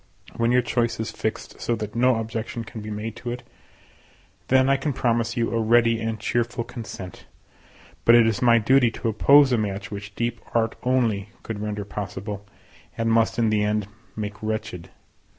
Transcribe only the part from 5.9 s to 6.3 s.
and